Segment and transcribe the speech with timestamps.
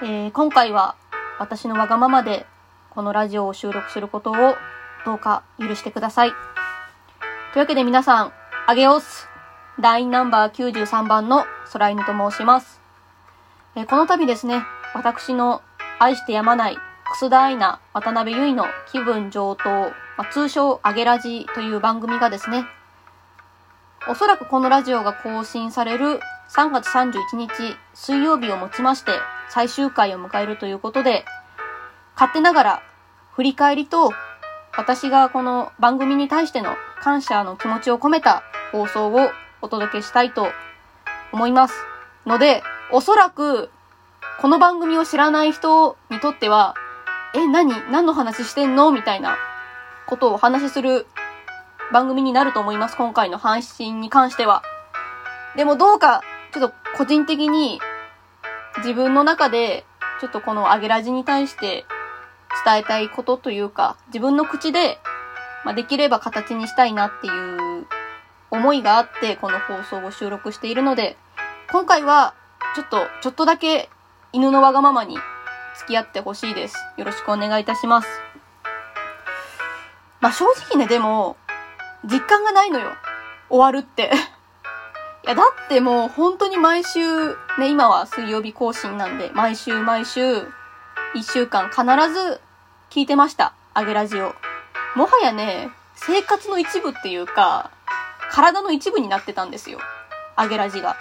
[0.00, 0.94] えー、今回は
[1.40, 2.46] 私のわがままで
[2.90, 4.34] このラジオを収録することを
[5.04, 6.30] どうか許してください。
[6.30, 6.36] とい
[7.56, 8.32] うわけで皆さん、
[8.68, 9.26] あげおす
[9.80, 12.80] 団員ナンバー93番の空犬と申します。
[13.74, 14.62] えー、この度ですね、
[14.94, 15.62] 私の
[15.98, 16.76] 愛してやまない
[17.10, 22.64] 楠田愛菜、渡辺結衣の気分上等、まあ、通称あげラジという番組がですね、
[24.08, 29.10] おそらくこのラジオが更新される3月31日水曜日をもちまして
[29.50, 31.24] 最終回を迎えるということで、
[32.14, 32.82] 勝手ながら
[33.34, 34.12] 振り返りと
[34.76, 39.30] 私がこの番組に対しての感謝の気持ちを込めた放送を
[39.62, 40.48] お届けしたいと
[41.32, 41.74] 思います。
[42.26, 42.62] ので、
[42.92, 43.70] おそらく
[44.40, 46.74] この番組を知らない人にとっては、
[47.34, 47.72] え、何？
[47.90, 48.90] 何の話してんの？
[48.92, 49.36] みたいな
[50.06, 51.06] ことをお話しする
[51.92, 52.96] 番組になると思います。
[52.96, 54.62] 今回の配信に関しては。
[55.56, 57.80] でもどうか、ちょっと個人的に
[58.76, 59.84] 自分の中で、
[60.20, 61.84] ちょっとこのアゲラジに対して
[62.64, 64.98] 伝えたいことというか、自分の口で、
[65.64, 67.86] まあ、できれば形にしたいなっていう
[68.50, 71.16] 思いがあって、この放送を収録しているので、
[71.70, 72.34] 今回は、
[72.74, 73.88] ちょっと、ちょっとだけ
[74.32, 75.16] 犬のわがままに
[75.76, 76.76] 付き合ってほしいです。
[76.96, 78.08] よろしくお願いいたします。
[80.20, 81.36] まあ、正直ね、でも、
[82.04, 82.90] 実感がないのよ。
[83.48, 84.10] 終わるって。
[85.28, 90.48] いや、だってもう本当に毎週、ね、今は水曜日更新なんで、毎週毎週、
[91.14, 92.40] 一週間必ず
[92.88, 93.52] 聞いてました。
[93.74, 94.34] あげラジオ。
[94.96, 97.70] もはやね、生活の一部っていうか、
[98.30, 99.80] 体の一部になってたんですよ。
[100.34, 100.96] あげラジが。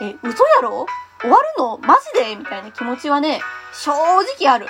[0.00, 0.86] え、嘘やろ？
[1.20, 1.76] 終わるの？
[1.76, 2.34] マジで？
[2.36, 3.42] みたいな気持ちはね、
[3.74, 4.66] 正直ある。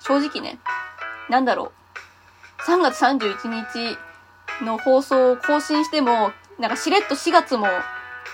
[0.00, 0.58] 正直ね。
[1.30, 1.72] なんだろ
[2.60, 2.70] う。
[2.70, 3.96] 3月31日
[4.62, 7.66] の放送を更新しても、なんかしれっと4月も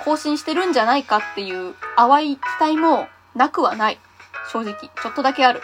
[0.05, 3.99] 更新してるんじゃないかっていう淡い期待もなくはない。
[4.53, 4.75] 正直。
[4.75, 5.63] ちょっとだけある。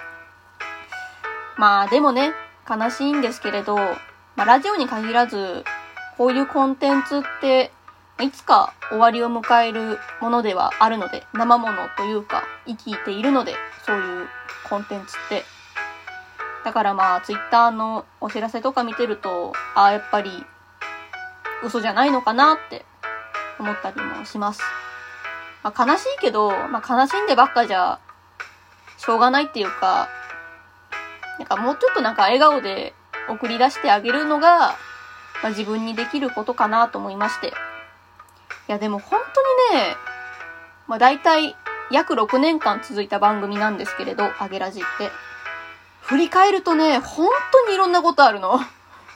[1.56, 2.32] まあでもね、
[2.68, 3.96] 悲しいんですけれど、ま
[4.38, 5.64] あラジオに限らず、
[6.16, 7.70] こういうコンテンツって、
[8.20, 13.54] いつか終わりを迎えるものではあるので、生ものというか、生きているので、
[13.86, 14.28] そういう
[14.68, 15.44] コンテンツって。
[16.64, 20.44] だからまあ、ツイッターのお知らせとか見てると、ああ、やっぱり
[21.62, 22.84] 嘘じゃないのかなって
[23.58, 24.62] 思ったりもします。
[25.62, 27.98] まあ、悲しいけど、まあ、悲しんでばっかじゃ、
[28.96, 30.08] しょうがないっていうか、
[31.38, 32.94] なんかもうちょっとなんか笑顔で
[33.28, 34.76] 送り出してあげるのが、
[35.42, 37.48] まあ、自分にできることかなと思いまして。
[37.48, 37.52] い
[38.66, 39.20] やでも本
[39.70, 39.96] 当にね、
[40.86, 41.56] まあ大体
[41.90, 45.10] 約6年間続いた番組なんですけれど、あげラジって。
[46.02, 48.58] 振り返るとね、本当にいろんなことあるの。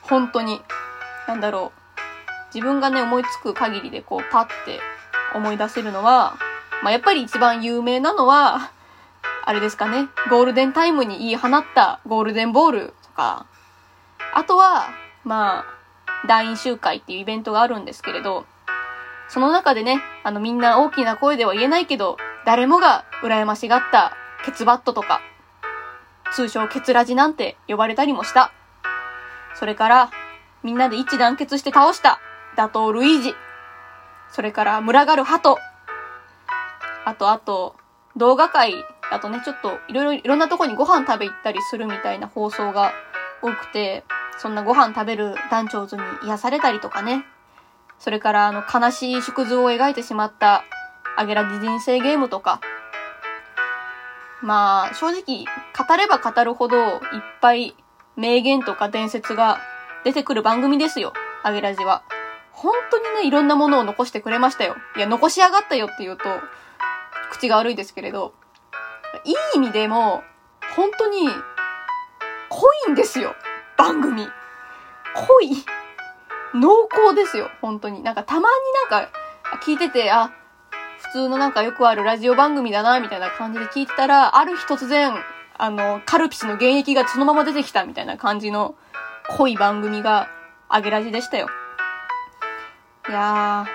[0.03, 0.63] 本当に。
[1.27, 1.82] なんだろう。
[2.55, 4.81] 自分がね、思いつく限りでこう、パッて
[5.35, 6.37] 思い出せるのは、
[6.83, 8.73] まあ、やっぱり一番有名なのは、
[9.45, 13.47] あれですかね、ゴールデンタイムに言い放ったゴールデンボールとか、
[14.35, 14.89] あとは、
[15.25, 18.47] まあ、団員集会っていうイベントがあるんですけれど、
[19.29, 25.21] その中でね、あのみんな大きな声では言えないけど、誰もが羨ましがったケツバットとか、
[26.35, 28.53] 通称ケツラジなんて呼ばれたりもした。
[29.55, 30.11] それから、
[30.63, 32.21] みんなで一致団結して倒した。
[32.57, 33.35] 打倒ルイージ。
[34.31, 35.59] それから群がる鳩。
[37.05, 37.77] あとあと、
[38.17, 38.75] 動画界
[39.11, 42.93] だとね、ちょっといろいろいろんなとこにご飯食べ行ったりするみたいな放送が
[43.43, 44.05] 多くて、
[44.39, 47.25] そんなご飯食べる団長図に癒されたりとかね。
[47.99, 50.65] それからあの悲しい縮図を描いてしまった
[51.17, 52.61] アゲラジ人生ゲームとか。
[54.41, 57.01] まあ、正直、語れば語るほどいっ
[57.41, 57.77] ぱい
[58.17, 59.61] 名言とか伝説が
[60.05, 61.13] 出てくる番組ですよ。
[61.45, 62.03] アゲラジは。
[62.53, 64.77] 本当にね、いろんなものを残してくれましたよ。
[64.97, 66.25] いや、残しやがったよって言うと、
[67.31, 68.35] 口が悪いですけれど、
[69.25, 70.23] いい意味でも、
[70.77, 71.29] 本当に、
[72.51, 73.35] 濃いんですよ。
[73.77, 74.29] 番組。
[75.15, 75.65] 濃い。
[76.55, 77.51] 濃厚ですよ。
[77.61, 78.03] 本当に。
[78.03, 78.45] なんかたまに
[78.91, 79.11] なんか、
[79.65, 80.31] 聞いてて、あ、
[81.01, 85.15] 普通のなんかよくあるラジオ番組だな、みたいな感じで聞いてたら、ある日突然、
[85.57, 88.75] あの、カルピスの原液がそのまま出てきたみたいな感じの
[89.37, 90.29] 濃い番組が、
[90.69, 91.49] あげラジでしたよ。
[93.09, 93.67] いや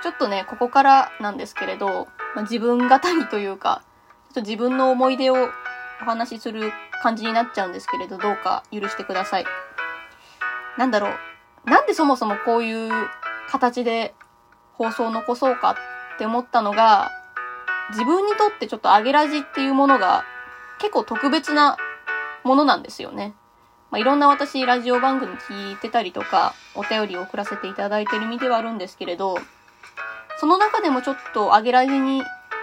[0.00, 3.82] ー、ちょっとね、ここからなんですけれど、まあ、自分語りというか、
[4.26, 6.72] ちょっと自分の思い出をお話しする
[7.02, 9.44] 感じになっちゃうんですけれど、どうか許してください。
[10.78, 11.70] なんだろう。
[11.70, 12.90] なんでそもそもこういう
[13.50, 14.14] 形で
[14.74, 15.76] 放送を残そうか
[16.14, 17.10] って思ったのが、
[17.90, 20.24] 自分にとってちょっとアゲラジっていうものが
[20.78, 21.76] 結構特別な
[22.44, 23.34] ものなんですよね。
[23.90, 29.36] まあ、いろんな私、ラジオ番組聞いてたりとか、お便りを送らせていただいてる身ではあるんですけれど、
[30.38, 32.22] その中でもちょっと、アゲラジに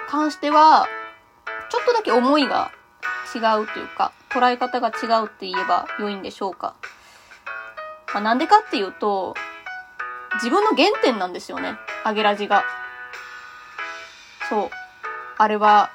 [0.09, 0.87] 関しては、
[1.69, 2.71] ちょっとだけ思いが
[3.35, 6.75] 違うというか、捉え方が違うって言えば良いんでしょうか。
[8.13, 9.35] まあ、なんでかっていうと、
[10.35, 11.75] 自分の原点なんですよね。
[12.05, 12.63] アゲラジが。
[14.49, 14.69] そう。
[15.37, 15.89] あれは、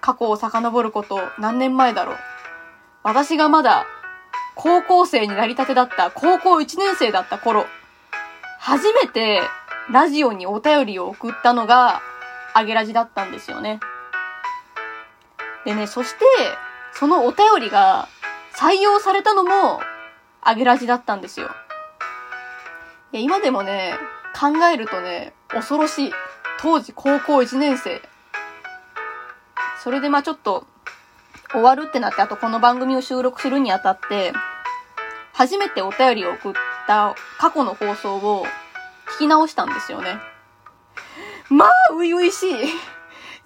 [0.00, 2.16] 過去を遡ること何年前だろう。
[3.02, 3.86] 私がまだ、
[4.60, 7.64] 高校生になりたてだった、高校1年生だった頃、
[8.58, 9.40] 初めて
[9.92, 12.02] ラジオにお便りを送ったのが、
[12.54, 13.78] アゲラジだったんですよね。
[15.64, 16.24] でね、そして、
[16.92, 18.08] そのお便りが
[18.52, 19.80] 採用されたのも、
[20.42, 21.50] アゲラジだったんですよ。
[23.12, 23.94] いや、今でもね、
[24.34, 26.12] 考えるとね、恐ろしい。
[26.58, 28.02] 当時高校1年生。
[29.84, 30.66] それでまあちょっと、
[31.52, 34.32] 終わるってなって、あとこの番組を収録するにあたって、
[35.38, 36.52] 初めてお便りを送っ
[36.88, 38.44] た過去の放送を
[39.14, 40.18] 聞き直したんですよね。
[41.48, 42.54] まあ、初々しい。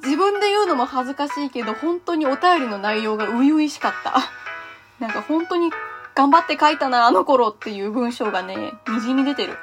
[0.03, 4.15] 自分で言うのも恥ずかしいけど、本当にお便りの内容が初々しかった。
[5.01, 5.71] なんか本当に
[6.15, 9.59] 頑張って書いたな、あの頃っていう文章がね、滲み出てる。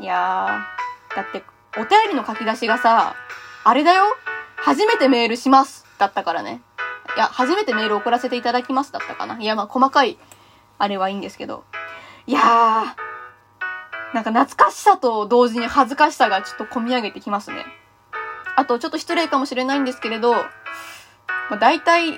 [0.00, 1.44] いやー、だって、
[1.78, 3.14] お便りの書き出しがさ、
[3.62, 4.16] あれだよ
[4.56, 6.60] 初めてメールしますだったからね。
[7.14, 9.38] いや、初めてメール送らせていただきますだったかな。
[9.40, 10.18] いや、まあ、細かい、
[10.80, 11.64] あれはいいんですけど。
[12.26, 17.66] いやー、なんか懐かしさと同時に恥ずかしさがちょっと込み上げてきますね。
[18.56, 20.40] あと、ちょっと失礼かもしれないんですけれど、ま
[21.52, 22.12] あ、大体、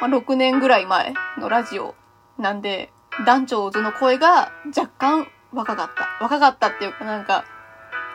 [0.00, 1.94] まあ、6年ぐらい前のラジオ
[2.38, 2.90] なんで、
[3.26, 6.24] 団長図の声が若干若かった。
[6.24, 7.44] 若かったっていうかなんか、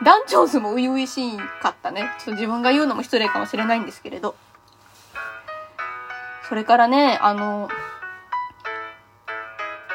[0.02, 2.10] 団長図も初々しかったね。
[2.18, 4.34] ちょっと自分が言うのも失礼かもしれないんですけれど。
[6.48, 7.68] それからね、あの、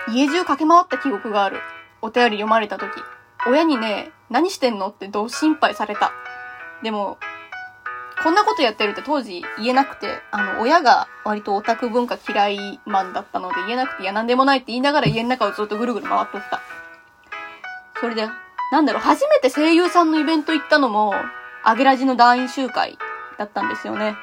[0.09, 1.59] 家中駆け回った記憶がある。
[2.01, 2.91] お便り読まれた時。
[3.47, 6.11] 親にね、何してんのってどう心配された。
[6.83, 7.17] でも、
[8.23, 16.61] こんなことやってるって当時言えなくて、あの、親が割とオタク文化嫌いマンだったので言えなくて、いや、なんでもないって言いながら家の中をずっとぐるぐる回っとった。
[17.99, 18.27] それで、
[18.71, 21.13] なんだろう、初めて声優さんのイベント行ったのも、
[21.63, 22.97] アゲラジの団員集会
[23.37, 24.15] だったんですよね。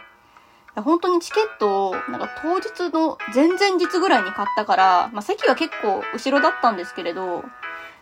[0.82, 7.44] 本当にチケットを、なんか当日の前々日ぐらいに買ったから、まあ、席は結構後ろだったんですけれど、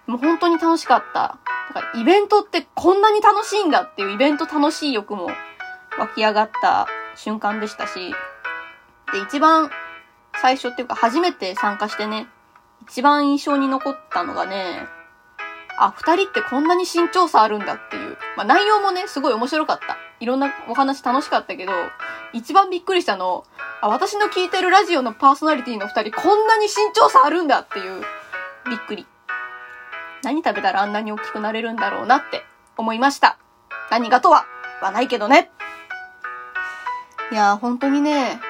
[0.07, 1.39] もう本当に楽しかった。
[1.75, 5.29] だからイベントってこんなに楽しいんだっていうイベント楽しい欲も
[5.99, 8.15] 湧き上がった瞬間でしたし、
[9.13, 9.71] で、一番
[10.41, 12.27] 最初っていうか初めて参加してね、
[12.89, 14.87] 一番印象に残ったのがね、
[15.79, 18.17] あ、二人ってこんなに身長差あるんだっていう。
[18.37, 19.97] まあ内容もね、すごい面白かった。
[20.21, 21.73] いろんなお話楽しかったけど、
[22.32, 23.44] 一番びっくりしたの、
[23.81, 28.02] あ、私の聞いてるラジオのパーソナリティの二人こんなに身長差あるんだっていう、
[28.69, 29.06] びっくり。
[30.23, 32.44] 何食べたらあんなに大きくなれるんだろうなって
[32.76, 33.38] 思いました。
[33.90, 34.46] 何がとは、
[34.81, 35.50] はないけどね。
[37.31, 38.40] いやー、本当にね、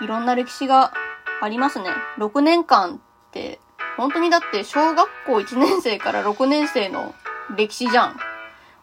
[0.00, 0.92] いろんな歴史が
[1.40, 1.90] ありますね。
[2.18, 3.60] 6年間って、
[3.96, 7.14] 本当にだって小学校1年生から6年生の
[7.56, 8.16] 歴史じゃん。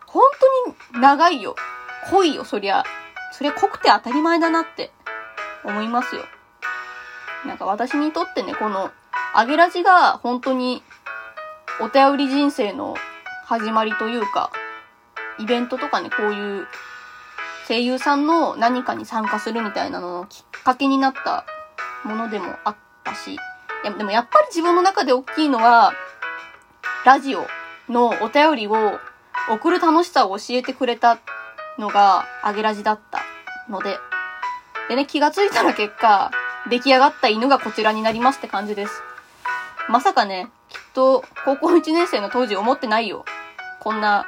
[0.05, 0.23] 本
[0.63, 1.55] 当に長いよ。
[2.09, 2.83] 濃いよ、そりゃ。
[3.31, 4.91] そりゃ濃くて当たり前だなって
[5.63, 6.23] 思いますよ。
[7.45, 8.91] なんか私にとってね、この、
[9.33, 10.83] アゲラジが本当に
[11.79, 12.95] お便り人生の
[13.45, 14.51] 始まりというか、
[15.39, 16.67] イベントとかね、こういう
[17.67, 21.45] 声優さんの何かに参加するみたいなののきっかけになった
[22.03, 23.37] ものでもあったし、い
[23.83, 25.93] や、でもやっぱり自分の中で大きいのは、
[27.05, 27.47] ラジオ
[27.89, 28.99] のお便りを
[29.49, 31.17] 送る楽しさを教えてくれた
[31.77, 33.21] のが、アゲラジだった
[33.69, 33.97] ので、
[34.89, 36.31] でね、気がついたら結果、
[36.69, 39.01] 出来上がった犬がこちらになりますって感じです。
[39.89, 43.25] まさかね、きっと、高校1年生の当時思ってないよ。
[43.79, 44.25] こんな、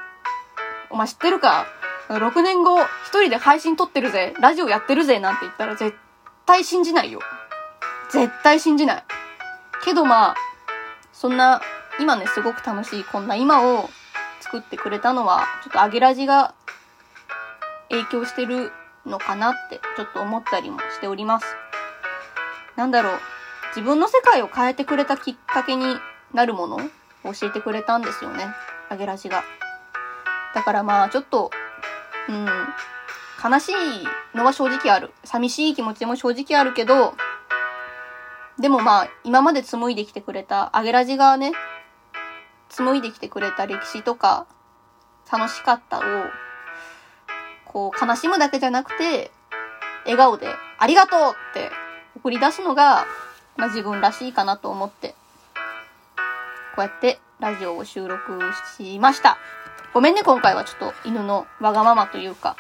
[0.90, 1.66] お前知ってるか
[2.10, 5.96] ?6 年後、一人で配信撮ってるぜ、ラジオやってるぜ、なんて言ったら絶
[6.46, 7.20] 対信じないよ。
[8.10, 9.04] 絶対信じない。
[9.84, 10.36] けどまあ、
[11.12, 11.62] そんな、
[12.00, 13.90] 今ね、すごく楽しい、こんな今を
[14.40, 16.54] 作ってくれたのは、ちょっとアゲラジが
[17.94, 18.72] 影響してる
[19.06, 21.46] のかなって、ちょっと思ったりもしております。
[22.76, 23.20] なんだろう。
[23.76, 25.98] 自分の世界を変えてくれたきっかけに
[26.34, 28.46] なるものを教えてくれたんですよね。
[28.90, 29.44] アゲラジが。
[30.54, 31.50] だからまあちょっと、
[32.30, 32.48] うん、
[33.44, 33.76] 悲しい
[34.38, 35.12] のは正直ある。
[35.24, 37.16] 寂しい気持ちも正直あるけど、
[38.60, 41.54] でもまあ今まで紡いできてくれた、アゲラジがね、
[42.70, 44.46] 紡いできてくれた歴史とか、
[45.32, 46.02] 楽しかったを、
[47.74, 49.32] こう悲しむだけじゃなくて、
[50.06, 50.48] 笑顔で
[50.80, 51.20] ありがとう
[51.52, 51.72] って
[52.16, 53.06] 送り出すのが
[53.56, 55.16] まあ、自分らしいかなと思って、
[56.76, 58.40] こうやってラジオを収録
[58.78, 59.38] しました。
[59.94, 62.56] ごめんね、今回はちょっと犬のわがままというか、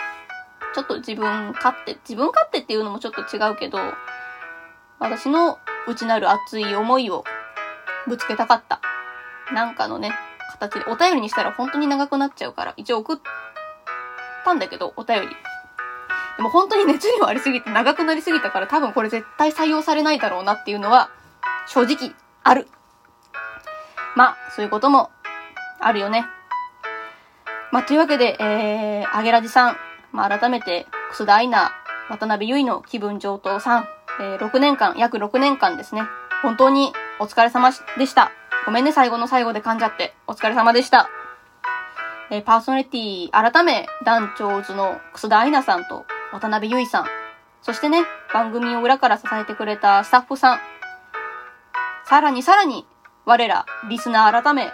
[0.75, 3.79] ちょっと自分勝手、自分勝手っていうのもちょっと違うけど、
[4.99, 7.23] 私の内なる熱い思いを
[8.07, 8.81] ぶつけたかった。
[9.51, 10.11] なんかのね、
[10.51, 13.17] 形で、お便りにしたら本当に長くなっちゃうから、一応送っ
[14.43, 15.27] たんだけど、お便り。
[16.37, 21.11] でも本当に熱量ありすぎて長くなりすぎたから多分これ絶対採用されないだろうなっていうのは
[21.67, 22.67] 正直ある。
[24.15, 25.09] まあ、そういうことも
[25.79, 26.25] あるよね。
[27.71, 29.77] まあ、というわけで、えー、アゲラジさん、
[30.11, 31.71] まあ、改めて、楠田愛菜、
[32.09, 33.87] 渡辺結衣の気分上等さん、
[34.19, 36.03] えー、6年間、約6年間ですね。
[36.43, 38.31] 本当にお疲れ様でした。
[38.65, 40.13] ごめんね、最後の最後で噛んじゃって。
[40.27, 41.09] お疲れ様でした。
[42.35, 47.05] え、パーソナリティ、改め、団長図の楠田愛菜さんと渡辺結衣さん、
[47.61, 50.59] そしてね、番組を裏から支えてくれたスタッフさん、
[52.05, 52.87] さらにさらに、
[53.25, 54.71] 我ら、リスナー改め、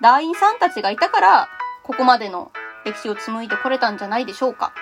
[0.00, 1.48] 団員さんたちがいたから、
[1.82, 2.52] ここまでの
[2.84, 4.72] 歴史を紡いでこれたんじゃないでしょうか。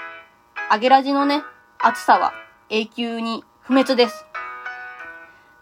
[0.68, 1.42] アゲラジのね、
[1.82, 2.34] 熱さは
[2.68, 4.26] 永久に不滅です。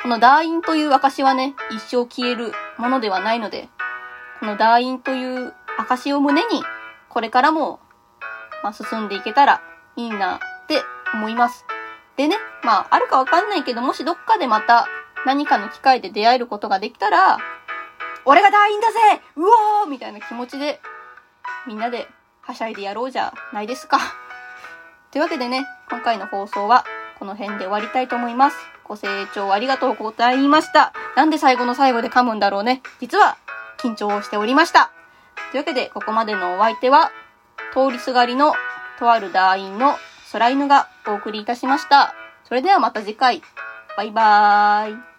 [0.03, 3.69] この団員という証はね、一生消えるものではないので、
[4.41, 6.63] この団員という証を胸に、
[7.09, 7.81] これからも、
[8.63, 9.63] まあ、進んでいけたら
[9.97, 10.83] いいなって
[11.15, 11.65] 思います。
[12.17, 14.87] でね、まあ、あるかわかんないけど、もしどっかでまた
[15.25, 17.39] 何かの機会で出会えることができたら、
[18.25, 18.99] 俺が団員だぜ
[19.37, 19.43] う
[19.83, 20.81] おーみたいな気持ちで、
[21.67, 22.09] みんなで
[22.43, 23.99] はしゃいでやろうじゃないですか。
[25.13, 26.85] というわけでね、今回の放送は
[27.19, 28.57] この辺で終わりたいと思います。
[28.85, 30.93] ご清聴ありがとうございました。
[31.17, 32.83] なんで最後の最後で噛むんだろうね。
[33.01, 33.37] 実は
[33.79, 34.96] 緊張しておりました。
[35.53, 37.11] というわけで、ここまでのお相手は、
[37.73, 38.55] 通りすがりの
[38.99, 39.97] とある団員の
[40.33, 42.15] 空犬がお送りいたしました。
[42.45, 43.43] それではまた次回。
[43.97, 45.16] バイバーイ。